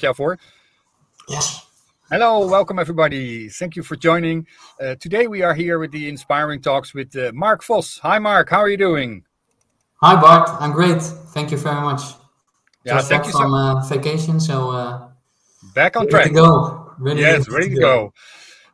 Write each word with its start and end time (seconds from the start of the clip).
jou 0.00 0.14
voor. 0.14 0.36
Yes. 1.26 1.66
Hello, 2.08 2.48
welcome 2.48 2.80
everybody. 2.80 3.48
Thank 3.48 3.74
you 3.74 3.84
for 3.86 3.96
joining. 3.96 4.46
Uh, 4.80 4.94
today 4.98 5.26
we 5.28 5.42
are 5.44 5.54
here 5.54 5.78
with 5.78 5.92
the 5.92 6.08
inspiring 6.08 6.60
talks 6.60 6.92
with 6.92 7.16
uh, 7.16 7.30
Mark 7.32 7.62
Vos. 7.64 7.98
Hi, 8.02 8.18
Mark. 8.18 8.50
How 8.50 8.58
are 8.60 8.68
you 8.68 8.76
doing? 8.76 9.24
Hi, 10.02 10.20
Bart. 10.20 10.48
I'm 10.60 10.72
great. 10.72 11.00
Thank 11.32 11.50
you 11.52 11.56
very 11.58 11.80
much. 11.80 12.00
Yeah, 12.84 12.94
Just 12.96 13.08
thank 13.08 13.22
back 13.22 13.32
so- 13.32 13.38
from 13.38 13.54
uh, 13.54 13.86
vacation, 13.88 14.40
so 14.40 14.70
uh, 14.70 15.08
Back 15.74 15.96
on 15.96 16.02
ready 16.06 16.10
track. 16.10 16.26
to 16.28 16.34
go. 16.34 16.90
Ready, 16.98 17.20
yes, 17.20 17.48
ready 17.48 17.70
to 17.70 17.80
go. 17.80 18.12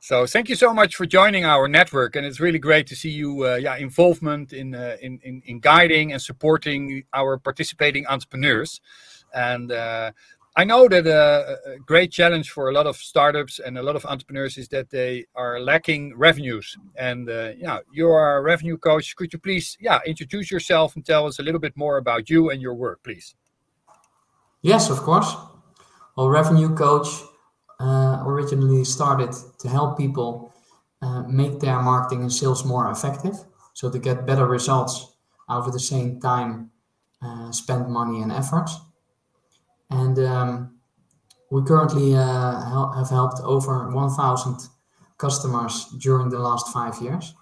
So 0.00 0.26
thank 0.26 0.48
you 0.48 0.56
so 0.56 0.72
much 0.72 0.96
for 0.96 1.04
joining 1.06 1.44
our 1.44 1.68
network, 1.68 2.16
and 2.16 2.24
it's 2.26 2.40
really 2.40 2.58
great 2.58 2.86
to 2.88 2.96
see 2.96 3.10
you, 3.10 3.44
uh, 3.46 3.56
yeah, 3.56 3.76
involvement 3.76 4.52
in, 4.54 4.74
uh, 4.74 4.96
in 5.02 5.20
in 5.22 5.42
in 5.44 5.60
guiding 5.60 6.12
and 6.12 6.20
supporting 6.22 7.04
our 7.12 7.36
participating 7.38 8.06
entrepreneurs. 8.06 8.80
And 9.32 9.70
uh, 9.70 10.10
I 10.56 10.64
know 10.64 10.88
that 10.88 11.06
a 11.06 11.78
great 11.86 12.10
challenge 12.10 12.50
for 12.50 12.68
a 12.68 12.72
lot 12.72 12.86
of 12.86 12.96
startups 12.96 13.60
and 13.60 13.78
a 13.78 13.82
lot 13.82 13.94
of 13.94 14.04
entrepreneurs 14.04 14.58
is 14.58 14.68
that 14.68 14.90
they 14.90 15.26
are 15.36 15.60
lacking 15.60 16.16
revenues. 16.16 16.76
And 16.96 17.30
uh, 17.30 17.50
yeah, 17.56 17.78
you 17.92 18.08
are 18.08 18.38
a 18.38 18.42
revenue 18.42 18.76
coach. 18.76 19.14
Could 19.14 19.32
you 19.32 19.38
please, 19.38 19.76
yeah, 19.80 20.00
introduce 20.04 20.50
yourself 20.50 20.96
and 20.96 21.06
tell 21.06 21.26
us 21.26 21.38
a 21.38 21.42
little 21.42 21.60
bit 21.60 21.76
more 21.76 21.98
about 21.98 22.28
you 22.28 22.50
and 22.50 22.60
your 22.60 22.74
work, 22.74 23.00
please? 23.04 23.34
Yes, 24.62 24.90
of 24.90 24.98
course. 24.98 25.34
Well, 26.16 26.28
Revenue 26.28 26.74
Coach 26.74 27.08
uh, 27.78 28.22
originally 28.26 28.84
started 28.84 29.32
to 29.60 29.68
help 29.68 29.96
people 29.96 30.52
uh, 31.00 31.22
make 31.22 31.60
their 31.60 31.80
marketing 31.80 32.22
and 32.22 32.32
sales 32.32 32.64
more 32.64 32.90
effective, 32.90 33.36
so 33.72 33.88
to 33.88 33.98
get 33.98 34.26
better 34.26 34.46
results 34.46 35.14
over 35.48 35.70
the 35.70 35.80
same 35.80 36.20
time, 36.20 36.70
uh, 37.22 37.50
spend 37.52 37.88
money 37.88 38.20
and 38.20 38.32
effort. 38.32 38.68
And 39.90 40.18
um, 40.20 40.80
we 41.50 41.62
currently 41.64 42.14
uh, 42.14 42.60
hel- 42.68 42.92
have 42.96 43.10
helped 43.10 43.40
over 43.42 43.90
1,000 43.90 44.68
customers 45.18 45.86
during 45.98 46.30
the 46.30 46.38
last 46.38 46.72
five 46.72 47.00
years. 47.02 47.34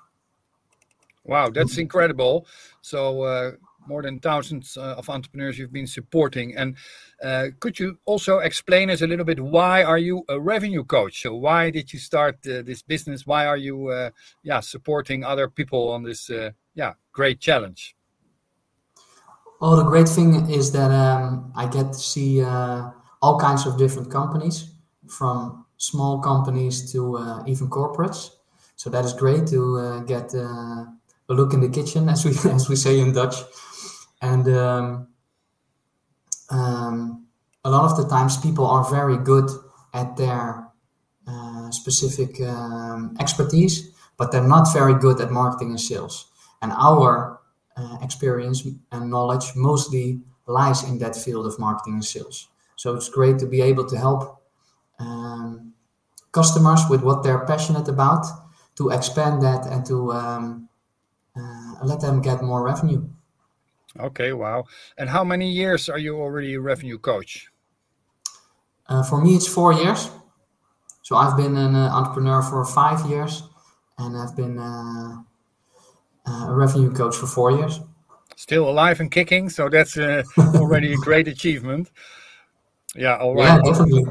Wow, 1.24 1.50
that's 1.50 1.76
incredible. 1.76 2.46
So 2.80 3.22
uh, 3.22 3.52
more 3.86 4.02
than 4.02 4.18
thousands 4.18 4.78
uh, 4.78 4.94
of 4.96 5.10
entrepreneurs 5.10 5.58
you've 5.58 5.72
been 5.72 5.86
supporting. 5.86 6.56
And 6.56 6.76
uh, 7.22 7.48
could 7.60 7.78
you 7.78 7.98
also 8.06 8.38
explain 8.38 8.88
us 8.88 9.02
a 9.02 9.06
little 9.06 9.26
bit 9.26 9.38
why 9.38 9.82
are 9.82 9.98
you 9.98 10.24
a 10.28 10.40
revenue 10.40 10.84
coach? 10.84 11.22
So 11.22 11.34
why 11.34 11.70
did 11.70 11.92
you 11.92 11.98
start 11.98 12.36
uh, 12.46 12.62
this 12.62 12.80
business? 12.80 13.26
Why 13.26 13.46
are 13.46 13.58
you, 13.58 13.88
uh, 13.88 14.10
yeah, 14.42 14.60
supporting 14.60 15.22
other 15.22 15.48
people 15.48 15.90
on 15.90 16.02
this, 16.02 16.30
yeah, 16.74 16.94
great 17.12 17.40
challenge? 17.40 17.94
Well, 19.60 19.76
the 19.76 19.84
great 19.84 20.08
thing 20.08 20.48
is 20.50 20.70
that 20.72 20.90
um, 20.90 21.52
I 21.56 21.66
get 21.66 21.92
to 21.92 21.98
see 21.98 22.42
uh, 22.42 22.90
all 23.20 23.38
kinds 23.40 23.66
of 23.66 23.76
different 23.76 24.10
companies, 24.10 24.70
from 25.08 25.64
small 25.78 26.20
companies 26.20 26.92
to 26.92 27.16
uh, 27.16 27.42
even 27.46 27.68
corporates. 27.68 28.30
So 28.76 28.90
that 28.90 29.04
is 29.04 29.12
great 29.12 29.46
to 29.48 29.78
uh, 29.78 30.00
get 30.00 30.32
uh, 30.34 30.84
a 31.28 31.34
look 31.34 31.52
in 31.54 31.60
the 31.60 31.68
kitchen, 31.68 32.08
as 32.14 32.24
we 32.24 32.30
as 32.50 32.68
we 32.68 32.76
say 32.76 33.00
in 33.00 33.12
Dutch. 33.12 33.36
And 34.22 34.48
um, 34.48 35.08
um, 36.50 37.26
a 37.64 37.70
lot 37.70 37.90
of 37.90 37.96
the 37.96 38.08
times, 38.08 38.36
people 38.36 38.66
are 38.66 38.84
very 38.84 39.16
good 39.18 39.50
at 39.92 40.16
their 40.16 40.68
uh, 41.26 41.70
specific 41.70 42.40
um, 42.40 43.16
expertise, 43.20 43.90
but 44.16 44.32
they're 44.32 44.46
not 44.46 44.72
very 44.72 44.94
good 44.94 45.20
at 45.20 45.30
marketing 45.30 45.70
and 45.70 45.80
sales. 45.80 46.26
And 46.62 46.72
our 46.72 47.37
uh, 47.78 47.98
experience 48.02 48.66
and 48.92 49.10
knowledge 49.10 49.52
mostly 49.54 50.20
lies 50.46 50.82
in 50.82 50.98
that 50.98 51.14
field 51.14 51.46
of 51.46 51.58
marketing 51.58 51.94
and 51.94 52.04
sales. 52.04 52.48
So 52.76 52.94
it's 52.94 53.08
great 53.08 53.38
to 53.38 53.46
be 53.46 53.60
able 53.60 53.86
to 53.86 53.96
help 53.96 54.42
um, 54.98 55.72
customers 56.32 56.82
with 56.90 57.02
what 57.02 57.22
they're 57.22 57.44
passionate 57.46 57.88
about 57.88 58.26
to 58.76 58.90
expand 58.90 59.42
that 59.42 59.66
and 59.66 59.84
to 59.86 60.12
um, 60.12 60.68
uh, 61.36 61.74
let 61.84 62.00
them 62.00 62.20
get 62.20 62.42
more 62.42 62.62
revenue. 62.62 63.08
Okay, 63.98 64.32
wow. 64.32 64.64
And 64.96 65.08
how 65.08 65.24
many 65.24 65.50
years 65.50 65.88
are 65.88 65.98
you 65.98 66.16
already 66.16 66.54
a 66.54 66.60
revenue 66.60 66.98
coach? 66.98 67.48
Uh, 68.86 69.02
for 69.02 69.20
me, 69.20 69.34
it's 69.34 69.48
four 69.48 69.72
years. 69.72 70.10
So 71.02 71.16
I've 71.16 71.36
been 71.36 71.56
an 71.56 71.74
uh, 71.74 71.90
entrepreneur 71.92 72.42
for 72.42 72.64
five 72.64 73.08
years, 73.10 73.42
and 73.98 74.16
I've 74.16 74.36
been 74.36 74.58
uh, 74.58 74.62
uh, 74.62 75.22
a 76.28 76.54
revenue 76.54 76.92
coach 76.92 77.16
for 77.16 77.26
four 77.26 77.52
years. 77.52 77.80
Still 78.36 78.68
alive 78.68 79.00
and 79.00 79.10
kicking, 79.10 79.48
so 79.48 79.68
that's 79.68 79.96
uh, 79.96 80.22
already 80.54 80.92
a 80.92 80.96
great 80.96 81.28
achievement. 81.28 81.90
Yeah, 82.94 83.16
all 83.16 83.36
Yeah, 83.36 83.60
definitely. 83.60 84.04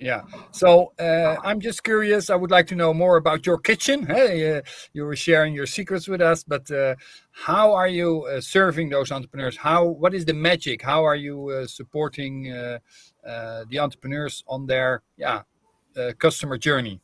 Yeah. 0.00 0.22
So 0.52 0.92
uh, 1.00 1.36
I'm 1.42 1.60
just 1.60 1.82
curious. 1.82 2.30
I 2.30 2.36
would 2.36 2.52
like 2.52 2.68
to 2.68 2.76
know 2.76 2.94
more 2.94 3.16
about 3.16 3.44
your 3.46 3.58
kitchen. 3.58 4.06
Hey, 4.06 4.58
uh, 4.58 4.62
you 4.92 5.04
were 5.04 5.16
sharing 5.16 5.54
your 5.54 5.66
secrets 5.66 6.06
with 6.06 6.20
us, 6.20 6.44
but 6.44 6.70
uh, 6.70 6.94
how 7.32 7.74
are 7.74 7.88
you 7.88 8.24
uh, 8.24 8.40
serving 8.40 8.90
those 8.90 9.10
entrepreneurs? 9.10 9.56
How? 9.56 9.84
What 9.84 10.14
is 10.14 10.24
the 10.24 10.34
magic? 10.34 10.82
How 10.82 11.04
are 11.04 11.16
you 11.16 11.48
uh, 11.48 11.66
supporting 11.66 12.52
uh, 12.52 12.78
uh, 13.26 13.64
the 13.70 13.80
entrepreneurs 13.80 14.44
on 14.46 14.66
their 14.66 15.02
yeah 15.16 15.42
uh, 15.96 16.12
customer 16.18 16.58
journey? 16.58 17.00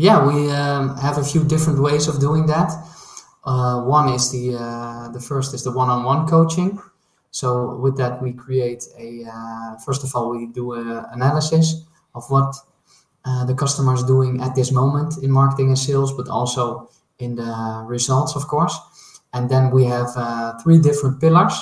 Yeah, 0.00 0.24
we 0.24 0.48
um, 0.52 0.96
have 0.98 1.18
a 1.18 1.24
few 1.24 1.42
different 1.42 1.82
ways 1.82 2.06
of 2.06 2.20
doing 2.20 2.46
that. 2.46 2.70
Uh, 3.44 3.82
one 3.82 4.08
is 4.10 4.30
the 4.30 4.54
uh, 4.54 5.08
the 5.08 5.18
first 5.18 5.54
is 5.54 5.64
the 5.64 5.72
one-on-one 5.72 6.28
coaching. 6.28 6.78
So 7.32 7.74
with 7.74 7.96
that, 7.96 8.22
we 8.22 8.32
create 8.32 8.84
a 8.96 9.24
uh, 9.24 9.76
first 9.84 10.04
of 10.04 10.14
all 10.14 10.30
we 10.30 10.46
do 10.46 10.74
an 10.74 11.04
analysis 11.10 11.82
of 12.14 12.22
what 12.30 12.54
uh, 13.24 13.44
the 13.46 13.54
customer 13.54 13.92
is 13.94 14.04
doing 14.04 14.40
at 14.40 14.54
this 14.54 14.70
moment 14.70 15.14
in 15.20 15.32
marketing 15.32 15.68
and 15.70 15.78
sales, 15.78 16.12
but 16.12 16.28
also 16.28 16.88
in 17.18 17.34
the 17.34 17.82
results, 17.84 18.36
of 18.36 18.46
course. 18.46 18.78
And 19.32 19.50
then 19.50 19.72
we 19.72 19.84
have 19.86 20.10
uh, 20.14 20.58
three 20.62 20.78
different 20.78 21.20
pillars 21.20 21.54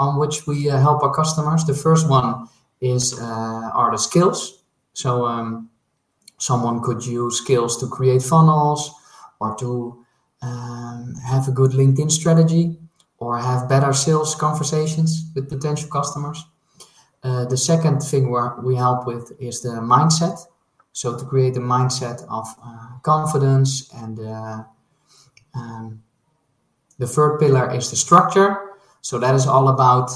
on 0.00 0.18
which 0.18 0.48
we 0.48 0.68
uh, 0.68 0.78
help 0.80 1.04
our 1.04 1.14
customers. 1.14 1.64
The 1.64 1.74
first 1.74 2.08
one 2.08 2.48
is 2.80 3.16
are 3.20 3.92
the 3.92 3.98
skills. 3.98 4.64
So 4.94 5.26
um, 5.26 5.70
someone 6.38 6.80
could 6.80 7.04
use 7.04 7.38
skills 7.38 7.76
to 7.78 7.86
create 7.86 8.22
funnels 8.22 8.94
or 9.40 9.54
to 9.56 10.04
um, 10.42 11.14
have 11.26 11.48
a 11.48 11.52
good 11.52 11.72
LinkedIn 11.72 12.10
strategy 12.10 12.76
or 13.18 13.38
have 13.38 13.68
better 13.68 13.92
sales 13.92 14.34
conversations 14.34 15.30
with 15.34 15.48
potential 15.48 15.88
customers. 15.90 16.44
Uh, 17.22 17.44
the 17.44 17.56
second 17.56 18.00
thing 18.00 18.32
we 18.62 18.76
help 18.76 19.06
with 19.06 19.32
is 19.40 19.60
the 19.60 19.70
mindset. 19.80 20.38
So 20.92 21.16
to 21.18 21.24
create 21.24 21.56
a 21.56 21.60
mindset 21.60 22.24
of 22.28 22.46
uh, 22.64 22.98
confidence 23.02 23.92
and 23.94 24.18
uh, 24.20 24.62
um, 25.54 26.02
the 26.98 27.06
third 27.06 27.38
pillar 27.38 27.72
is 27.74 27.90
the 27.90 27.96
structure. 27.96 28.56
So 29.00 29.18
that 29.18 29.34
is 29.34 29.46
all 29.46 29.68
about 29.68 30.10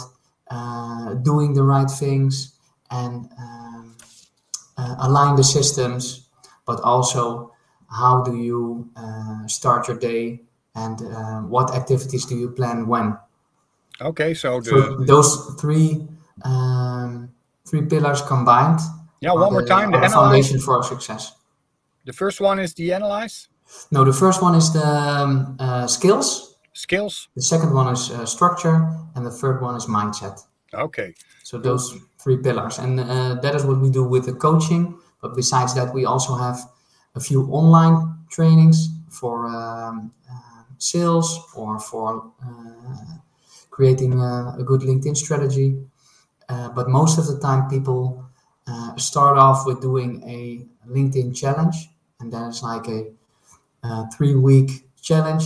uh, 0.50 1.14
doing 1.14 1.54
the 1.54 1.62
right 1.62 1.90
things 1.90 2.56
and 2.90 3.28
uh, 3.40 3.61
align 5.06 5.36
the 5.36 5.44
systems, 5.44 6.28
but 6.66 6.80
also 6.82 7.52
how 7.90 8.22
do 8.22 8.36
you 8.36 8.88
uh, 8.96 9.46
start 9.46 9.88
your 9.88 9.98
day 9.98 10.40
and 10.74 10.96
uh, 11.02 11.40
what 11.54 11.74
activities 11.74 12.24
do 12.24 12.34
you 12.36 12.48
plan 12.50 12.86
when. 12.86 13.16
Okay, 14.00 14.34
so 14.34 14.60
the 14.60 14.70
So 14.70 15.04
those 15.04 15.30
three 15.60 16.08
um, 16.44 17.30
three 17.68 17.82
pillars 17.86 18.22
combined. 18.22 18.80
yeah 19.20 19.34
one 19.34 19.52
more 19.52 19.62
the- 19.62 19.68
time 19.74 19.90
the 19.90 19.98
analyze. 19.98 20.12
foundation 20.14 20.58
for 20.60 20.74
our 20.76 20.82
success. 20.82 21.32
The 22.04 22.12
first 22.12 22.40
one 22.40 22.62
is 22.62 22.74
the 22.74 22.92
analyze 22.92 23.48
No, 23.90 24.04
the 24.04 24.12
first 24.12 24.42
one 24.42 24.54
is 24.58 24.72
the 24.72 24.84
um, 24.84 25.56
uh, 25.58 25.86
skills. 25.86 26.56
skills. 26.72 27.28
The 27.34 27.42
second 27.42 27.72
one 27.74 27.92
is 27.92 28.10
uh, 28.10 28.26
structure, 28.26 28.76
and 29.14 29.24
the 29.26 29.30
third 29.30 29.60
one 29.62 29.76
is 29.76 29.86
mindset. 29.86 30.36
Okay. 30.74 31.14
So 31.42 31.58
those 31.58 31.94
three 32.22 32.36
pillars, 32.36 32.78
and 32.78 33.00
uh, 33.00 33.34
that 33.42 33.54
is 33.54 33.64
what 33.64 33.80
we 33.80 33.90
do 33.90 34.04
with 34.04 34.26
the 34.26 34.32
coaching. 34.32 34.98
But 35.20 35.34
besides 35.36 35.74
that, 35.74 35.92
we 35.94 36.04
also 36.04 36.34
have 36.34 36.58
a 37.14 37.20
few 37.20 37.44
online 37.50 38.18
trainings 38.30 38.88
for 39.10 39.46
um, 39.48 40.12
uh, 40.30 40.62
sales 40.78 41.38
or 41.54 41.78
for 41.78 42.32
uh, 42.44 43.16
creating 43.70 44.14
a, 44.20 44.56
a 44.58 44.64
good 44.64 44.80
LinkedIn 44.82 45.16
strategy. 45.16 45.76
Uh, 46.48 46.68
but 46.70 46.88
most 46.88 47.18
of 47.18 47.26
the 47.26 47.38
time, 47.40 47.68
people 47.68 48.24
uh, 48.66 48.96
start 48.96 49.38
off 49.38 49.66
with 49.66 49.80
doing 49.80 50.22
a 50.28 50.66
LinkedIn 50.90 51.34
challenge, 51.36 51.88
and 52.20 52.32
that 52.32 52.48
is 52.48 52.62
like 52.62 52.86
a, 52.88 53.06
uh 53.84 54.06
three-week 54.16 54.86
challenge 55.00 55.44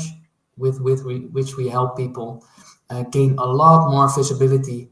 with 0.58 0.80
with 0.80 1.02
we, 1.04 1.20
which 1.32 1.56
we 1.56 1.68
help 1.68 1.96
people 1.96 2.44
gain 3.10 3.34
a 3.38 3.44
lot 3.44 3.90
more 3.90 4.08
visibility 4.14 4.90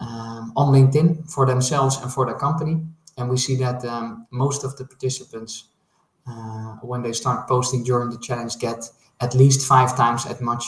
um, 0.00 0.52
on 0.56 0.72
LinkedIn 0.72 1.30
for 1.30 1.46
themselves 1.46 1.98
and 2.00 2.12
for 2.12 2.26
their 2.26 2.38
company. 2.38 2.82
And 3.16 3.30
we 3.30 3.36
see 3.36 3.56
that 3.56 3.84
um, 3.84 4.26
most 4.30 4.64
of 4.64 4.76
the 4.76 4.84
participants, 4.84 5.68
uh, 6.26 6.76
when 6.82 7.02
they 7.02 7.12
start 7.12 7.48
posting 7.48 7.84
during 7.84 8.10
the 8.10 8.18
challenge, 8.18 8.58
get 8.58 8.88
at 9.20 9.34
least 9.34 9.66
five 9.66 9.96
times 9.96 10.26
as 10.26 10.40
much 10.40 10.64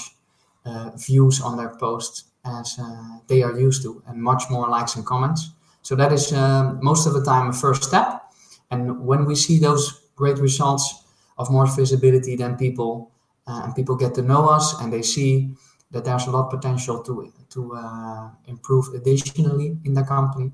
uh, 0.64 0.90
views 0.96 1.40
on 1.40 1.56
their 1.56 1.76
posts 1.76 2.24
as 2.44 2.78
uh, 2.80 3.18
they 3.26 3.42
are 3.42 3.58
used 3.58 3.82
to, 3.82 4.02
and 4.06 4.22
much 4.22 4.44
more 4.50 4.68
likes 4.68 4.94
and 4.96 5.04
comments. 5.04 5.50
So 5.82 5.96
that 5.96 6.12
is 6.12 6.32
um, 6.32 6.78
most 6.82 7.06
of 7.06 7.14
the 7.14 7.24
time 7.24 7.48
a 7.48 7.52
first 7.52 7.84
step. 7.84 8.22
And 8.70 9.06
when 9.06 9.24
we 9.24 9.34
see 9.34 9.58
those 9.58 10.02
great 10.16 10.38
results 10.38 11.04
of 11.38 11.50
more 11.50 11.66
visibility, 11.66 12.36
then 12.36 12.56
people 12.56 13.10
uh, 13.46 13.62
and 13.64 13.74
people 13.74 13.96
get 13.96 14.14
to 14.14 14.22
know 14.22 14.48
us 14.48 14.80
and 14.80 14.92
they 14.92 15.02
see 15.02 15.54
that 15.90 16.04
there's 16.04 16.26
a 16.26 16.30
lot 16.30 16.46
of 16.46 16.50
potential 16.50 17.02
to 17.02 17.32
to 17.50 17.74
uh, 17.74 18.30
improve 18.46 18.94
additionally 18.94 19.78
in 19.84 19.94
the 19.94 20.02
company. 20.02 20.52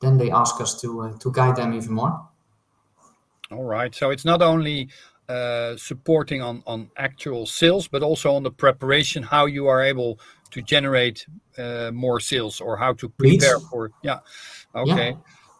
Then 0.00 0.18
they 0.18 0.30
ask 0.30 0.60
us 0.60 0.80
to 0.80 1.02
uh, 1.02 1.18
to 1.18 1.30
guide 1.32 1.56
them 1.56 1.72
even 1.72 1.94
more. 1.94 2.28
All 3.50 3.64
right. 3.64 3.94
So 3.94 4.10
it's 4.10 4.24
not 4.24 4.42
only 4.42 4.88
uh, 5.28 5.76
supporting 5.76 6.42
on 6.42 6.62
on 6.66 6.90
actual 6.96 7.46
sales, 7.46 7.88
but 7.88 8.02
also 8.02 8.34
on 8.34 8.42
the 8.42 8.50
preparation, 8.50 9.22
how 9.22 9.46
you 9.46 9.68
are 9.68 9.82
able 9.82 10.18
to 10.50 10.62
generate 10.62 11.26
uh, 11.58 11.90
more 11.92 12.20
sales 12.20 12.60
or 12.60 12.76
how 12.76 12.92
to 12.94 13.08
prepare 13.08 13.58
Leads. 13.58 13.68
for. 13.70 13.90
Yeah. 14.02 14.18
Okay. 14.74 15.10
Yeah. 15.10 15.16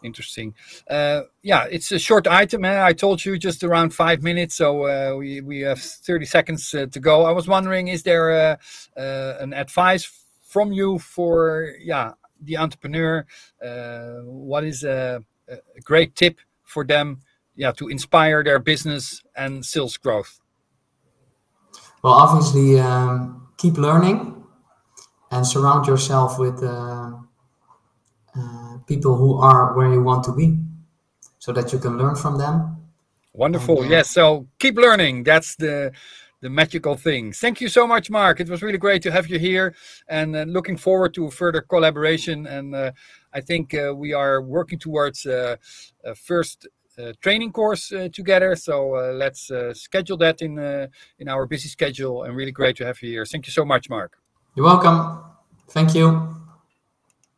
Interesting. 0.06 0.54
Uh, 0.88 1.22
yeah, 1.42 1.66
it's 1.70 1.90
a 1.90 1.98
short 1.98 2.26
item. 2.26 2.64
Eh? 2.64 2.84
I 2.84 2.92
told 2.92 3.24
you 3.24 3.38
just 3.38 3.64
around 3.64 3.92
five 3.92 4.22
minutes, 4.22 4.54
so 4.54 4.86
uh, 4.86 5.16
we 5.16 5.40
we 5.40 5.60
have 5.60 5.80
thirty 5.80 6.24
seconds 6.24 6.72
uh, 6.72 6.86
to 6.86 7.00
go. 7.00 7.24
I 7.24 7.32
was 7.32 7.48
wondering, 7.48 7.88
is 7.88 8.04
there 8.04 8.30
uh, 8.30 8.56
uh, 8.96 9.34
an 9.40 9.52
advice 9.52 10.08
from 10.42 10.72
you 10.72 10.98
for 10.98 11.72
yeah 11.80 12.12
the 12.40 12.56
entrepreneur? 12.56 13.26
Uh, 13.60 14.22
what 14.24 14.64
is 14.64 14.84
a, 14.84 15.24
a 15.48 15.80
great 15.82 16.14
tip 16.14 16.40
for 16.62 16.84
them? 16.84 17.20
Yeah, 17.56 17.72
to 17.72 17.88
inspire 17.88 18.44
their 18.44 18.58
business 18.60 19.24
and 19.34 19.64
sales 19.64 19.96
growth. 19.96 20.40
Well, 22.02 22.12
obviously, 22.12 22.78
um, 22.78 23.48
keep 23.56 23.76
learning 23.76 24.44
and 25.30 25.46
surround 25.46 25.86
yourself 25.86 26.38
with 26.38 26.62
uh, 26.62 27.12
people 28.86 29.16
who 29.16 29.38
are 29.38 29.74
where 29.74 29.92
you 29.92 30.02
want 30.02 30.24
to 30.24 30.32
be 30.32 30.58
so 31.38 31.52
that 31.52 31.72
you 31.72 31.78
can 31.78 31.98
learn 31.98 32.14
from 32.14 32.38
them. 32.38 32.76
Wonderful. 33.32 33.82
And, 33.82 33.86
uh, 33.86 33.96
yes 33.96 34.10
so 34.10 34.46
keep 34.58 34.76
learning. 34.76 35.24
That's 35.24 35.56
the 35.56 35.92
the 36.42 36.50
magical 36.50 36.96
thing. 36.96 37.32
Thank 37.32 37.60
you 37.60 37.68
so 37.68 37.86
much 37.86 38.10
mark. 38.10 38.40
It 38.40 38.48
was 38.48 38.62
really 38.62 38.78
great 38.78 39.02
to 39.02 39.10
have 39.10 39.26
you 39.26 39.38
here 39.38 39.74
and 40.06 40.36
uh, 40.36 40.42
looking 40.42 40.76
forward 40.76 41.14
to 41.14 41.30
further 41.30 41.62
collaboration. 41.62 42.46
And 42.46 42.74
uh, 42.74 42.92
i 43.32 43.40
think 43.40 43.74
uh, 43.74 43.94
we 43.94 44.12
are 44.12 44.40
working 44.40 44.78
towards 44.78 45.26
a 45.26 45.58
first 46.14 46.68
training 47.20 47.52
course 47.52 47.92
together. 48.12 48.56
So 48.56 48.74
let's 49.22 49.50
schedule 49.74 50.16
that 50.18 50.40
in 50.40 50.58
in 51.18 51.28
our 51.28 51.46
busy 51.46 51.68
schedule 51.68 52.22
and 52.24 52.34
really 52.34 52.52
great 52.52 52.76
to 52.76 52.84
have 52.86 53.02
you 53.02 53.10
here. 53.10 53.24
Thank 53.26 53.46
you 53.46 53.52
so 53.52 53.64
much 53.64 53.90
mark. 53.90 54.12
You're 54.54 54.66
welcome. 54.66 55.20
Thank 55.68 55.94
you 55.94 56.45